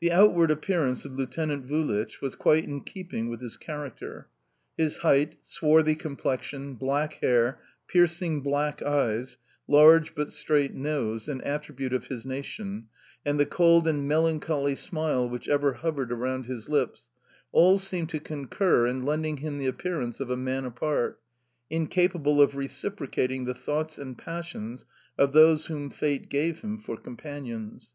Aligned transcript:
The 0.00 0.10
outward 0.10 0.50
appearance 0.50 1.04
of 1.04 1.18
Lieutenant 1.18 1.66
Vulich 1.66 2.22
was 2.22 2.34
quite 2.34 2.64
in 2.64 2.80
keeping 2.80 3.28
with 3.28 3.42
his 3.42 3.58
character. 3.58 4.28
His 4.78 4.96
height, 5.04 5.36
swarthy 5.42 5.94
complexion, 5.94 6.76
black 6.76 7.18
hair, 7.20 7.60
piercing 7.86 8.40
black 8.40 8.80
eyes, 8.82 9.36
large 9.68 10.14
but 10.14 10.32
straight 10.32 10.72
nose 10.72 11.28
an 11.28 11.42
attribute 11.42 11.92
of 11.92 12.06
his 12.06 12.24
nation 12.24 12.86
and 13.22 13.38
the 13.38 13.44
cold 13.44 13.86
and 13.86 14.08
melancholy 14.08 14.74
smile 14.74 15.28
which 15.28 15.46
ever 15.46 15.74
hovered 15.74 16.10
around 16.10 16.46
his 16.46 16.70
lips, 16.70 17.10
all 17.52 17.76
seemed 17.78 18.08
to 18.08 18.18
concur 18.18 18.86
in 18.86 19.02
lending 19.02 19.36
him 19.36 19.58
the 19.58 19.66
appearance 19.66 20.20
of 20.20 20.30
a 20.30 20.38
man 20.38 20.64
apart, 20.64 21.20
incapable 21.68 22.40
of 22.40 22.56
reciprocating 22.56 23.44
the 23.44 23.52
thoughts 23.52 23.98
and 23.98 24.16
passions 24.16 24.86
of 25.18 25.34
those 25.34 25.66
whom 25.66 25.90
fate 25.90 26.30
gave 26.30 26.60
him 26.60 26.78
for 26.78 26.96
companions. 26.96 27.92